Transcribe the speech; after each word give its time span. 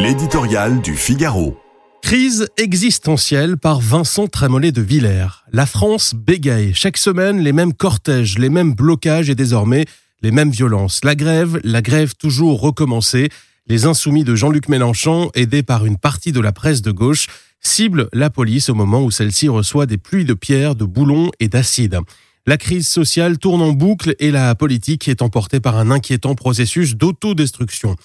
L'éditorial 0.00 0.80
du 0.80 0.94
Figaro. 0.94 1.58
Crise 2.02 2.46
existentielle 2.56 3.56
par 3.56 3.80
Vincent 3.80 4.28
Trémollet 4.28 4.70
de 4.70 4.80
Villers. 4.80 5.44
La 5.50 5.66
France 5.66 6.14
bégaye. 6.14 6.72
Chaque 6.72 6.96
semaine, 6.96 7.40
les 7.40 7.52
mêmes 7.52 7.72
cortèges, 7.72 8.38
les 8.38 8.48
mêmes 8.48 8.74
blocages 8.74 9.28
et 9.28 9.34
désormais 9.34 9.86
les 10.22 10.30
mêmes 10.30 10.52
violences. 10.52 11.04
La 11.04 11.16
grève, 11.16 11.58
la 11.64 11.82
grève 11.82 12.14
toujours 12.14 12.60
recommencée. 12.60 13.28
Les 13.66 13.86
insoumis 13.86 14.22
de 14.22 14.36
Jean-Luc 14.36 14.68
Mélenchon, 14.68 15.32
aidés 15.34 15.64
par 15.64 15.84
une 15.84 15.98
partie 15.98 16.30
de 16.30 16.40
la 16.40 16.52
presse 16.52 16.80
de 16.80 16.92
gauche, 16.92 17.26
ciblent 17.60 18.08
la 18.12 18.30
police 18.30 18.68
au 18.68 18.74
moment 18.74 19.02
où 19.02 19.10
celle-ci 19.10 19.48
reçoit 19.48 19.86
des 19.86 19.98
pluies 19.98 20.24
de 20.24 20.34
pierres, 20.34 20.76
de 20.76 20.84
boulons 20.84 21.32
et 21.40 21.48
d'acide. 21.48 21.98
La 22.46 22.56
crise 22.56 22.86
sociale 22.86 23.36
tourne 23.36 23.62
en 23.62 23.72
boucle 23.72 24.14
et 24.20 24.30
la 24.30 24.54
politique 24.54 25.08
est 25.08 25.22
emportée 25.22 25.58
par 25.58 25.76
un 25.76 25.90
inquiétant 25.90 26.36
processus 26.36 26.94
d'autodestruction. 26.94 27.96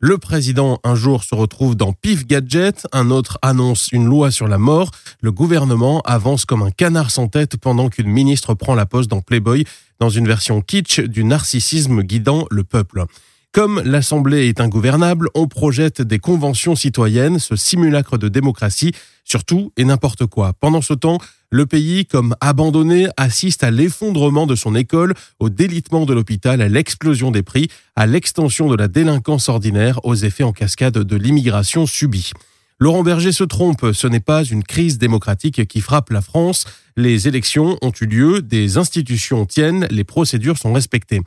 Le 0.00 0.16
président 0.16 0.78
un 0.84 0.94
jour 0.94 1.24
se 1.24 1.34
retrouve 1.34 1.74
dans 1.74 1.92
Pif 1.92 2.24
Gadget, 2.24 2.86
un 2.92 3.10
autre 3.10 3.36
annonce 3.42 3.88
une 3.90 4.06
loi 4.06 4.30
sur 4.30 4.46
la 4.46 4.56
mort, 4.56 4.92
le 5.20 5.32
gouvernement 5.32 6.02
avance 6.02 6.44
comme 6.44 6.62
un 6.62 6.70
canard 6.70 7.10
sans 7.10 7.26
tête 7.26 7.56
pendant 7.56 7.88
qu'une 7.88 8.06
ministre 8.06 8.54
prend 8.54 8.76
la 8.76 8.86
poste 8.86 9.10
dans 9.10 9.22
Playboy 9.22 9.64
dans 9.98 10.08
une 10.08 10.28
version 10.28 10.60
kitsch 10.60 11.00
du 11.00 11.24
narcissisme 11.24 12.02
guidant 12.02 12.46
le 12.48 12.62
peuple. 12.62 13.06
Comme 13.52 13.80
l'Assemblée 13.84 14.48
est 14.48 14.60
ingouvernable, 14.60 15.30
on 15.34 15.48
projette 15.48 16.02
des 16.02 16.18
conventions 16.18 16.76
citoyennes, 16.76 17.38
ce 17.38 17.56
simulacre 17.56 18.18
de 18.18 18.28
démocratie, 18.28 18.92
surtout 19.24 19.72
et 19.78 19.84
n'importe 19.84 20.26
quoi. 20.26 20.52
Pendant 20.60 20.82
ce 20.82 20.92
temps, 20.92 21.18
le 21.50 21.64
pays, 21.64 22.04
comme 22.04 22.36
abandonné, 22.42 23.08
assiste 23.16 23.64
à 23.64 23.70
l'effondrement 23.70 24.46
de 24.46 24.54
son 24.54 24.74
école, 24.74 25.14
au 25.38 25.48
délitement 25.48 26.04
de 26.04 26.12
l'hôpital, 26.12 26.60
à 26.60 26.68
l'explosion 26.68 27.30
des 27.30 27.42
prix, 27.42 27.68
à 27.96 28.06
l'extension 28.06 28.68
de 28.68 28.76
la 28.76 28.86
délinquance 28.86 29.48
ordinaire, 29.48 29.98
aux 30.04 30.14
effets 30.14 30.44
en 30.44 30.52
cascade 30.52 30.98
de 30.98 31.16
l'immigration 31.16 31.86
subie. 31.86 32.32
Laurent 32.78 33.02
Berger 33.02 33.32
se 33.32 33.44
trompe, 33.44 33.92
ce 33.92 34.06
n'est 34.06 34.20
pas 34.20 34.44
une 34.44 34.62
crise 34.62 34.98
démocratique 34.98 35.66
qui 35.66 35.80
frappe 35.80 36.10
la 36.10 36.20
France. 36.20 36.66
Les 36.96 37.26
élections 37.26 37.78
ont 37.80 37.92
eu 37.98 38.06
lieu, 38.06 38.42
des 38.42 38.76
institutions 38.76 39.46
tiennent, 39.46 39.88
les 39.90 40.04
procédures 40.04 40.58
sont 40.58 40.74
respectées. 40.74 41.22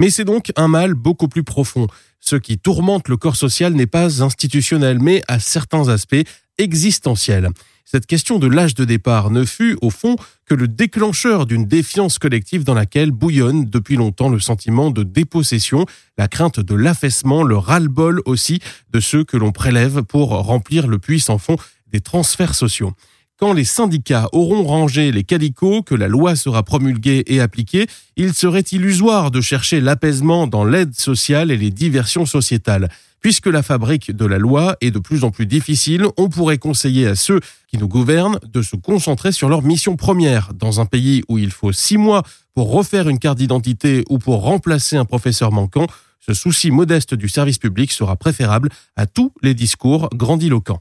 Mais 0.00 0.10
c'est 0.10 0.24
donc 0.24 0.52
un 0.56 0.68
mal 0.68 0.94
beaucoup 0.94 1.28
plus 1.28 1.44
profond. 1.44 1.86
Ce 2.20 2.36
qui 2.36 2.58
tourmente 2.58 3.08
le 3.08 3.16
corps 3.16 3.36
social 3.36 3.72
n'est 3.74 3.86
pas 3.86 4.22
institutionnel, 4.22 4.98
mais 5.00 5.22
à 5.28 5.38
certains 5.38 5.88
aspects 5.88 6.24
existentiel. 6.58 7.50
Cette 7.88 8.06
question 8.06 8.40
de 8.40 8.48
l'âge 8.48 8.74
de 8.74 8.84
départ 8.84 9.30
ne 9.30 9.44
fut, 9.44 9.78
au 9.80 9.90
fond, 9.90 10.16
que 10.44 10.54
le 10.54 10.66
déclencheur 10.66 11.46
d'une 11.46 11.66
défiance 11.66 12.18
collective 12.18 12.64
dans 12.64 12.74
laquelle 12.74 13.12
bouillonne 13.12 13.64
depuis 13.66 13.94
longtemps 13.94 14.28
le 14.28 14.40
sentiment 14.40 14.90
de 14.90 15.04
dépossession, 15.04 15.86
la 16.18 16.26
crainte 16.26 16.58
de 16.58 16.74
l'affaissement, 16.74 17.44
le 17.44 17.56
ras-le-bol 17.56 18.22
aussi 18.24 18.60
de 18.92 18.98
ceux 18.98 19.22
que 19.22 19.36
l'on 19.36 19.52
prélève 19.52 20.02
pour 20.02 20.30
remplir 20.30 20.88
le 20.88 20.98
puits 20.98 21.20
sans 21.20 21.38
fond 21.38 21.56
des 21.92 22.00
transferts 22.00 22.56
sociaux. 22.56 22.92
Quand 23.38 23.52
les 23.52 23.64
syndicats 23.64 24.28
auront 24.32 24.64
rangé 24.64 25.12
les 25.12 25.22
calicots, 25.22 25.82
que 25.82 25.94
la 25.94 26.08
loi 26.08 26.36
sera 26.36 26.62
promulguée 26.62 27.22
et 27.26 27.40
appliquée, 27.40 27.86
il 28.16 28.32
serait 28.32 28.64
illusoire 28.72 29.30
de 29.30 29.42
chercher 29.42 29.82
l'apaisement 29.82 30.46
dans 30.46 30.64
l'aide 30.64 30.94
sociale 30.94 31.50
et 31.50 31.58
les 31.58 31.70
diversions 31.70 32.24
sociétales. 32.24 32.88
Puisque 33.20 33.48
la 33.48 33.62
fabrique 33.62 34.10
de 34.10 34.24
la 34.24 34.38
loi 34.38 34.76
est 34.80 34.90
de 34.90 34.98
plus 34.98 35.22
en 35.22 35.30
plus 35.30 35.44
difficile, 35.44 36.06
on 36.16 36.30
pourrait 36.30 36.56
conseiller 36.56 37.08
à 37.08 37.14
ceux 37.14 37.40
qui 37.68 37.76
nous 37.76 37.88
gouvernent 37.88 38.38
de 38.50 38.62
se 38.62 38.74
concentrer 38.76 39.32
sur 39.32 39.50
leur 39.50 39.62
mission 39.62 39.96
première. 39.96 40.54
Dans 40.54 40.80
un 40.80 40.86
pays 40.86 41.22
où 41.28 41.36
il 41.36 41.50
faut 41.50 41.72
six 41.72 41.98
mois 41.98 42.22
pour 42.54 42.72
refaire 42.72 43.06
une 43.06 43.18
carte 43.18 43.36
d'identité 43.36 44.02
ou 44.08 44.18
pour 44.18 44.44
remplacer 44.44 44.96
un 44.96 45.04
professeur 45.04 45.52
manquant, 45.52 45.86
ce 46.20 46.32
souci 46.32 46.70
modeste 46.70 47.14
du 47.14 47.28
service 47.28 47.58
public 47.58 47.92
sera 47.92 48.16
préférable 48.16 48.70
à 48.96 49.04
tous 49.04 49.32
les 49.42 49.52
discours 49.52 50.08
grandiloquents. 50.14 50.80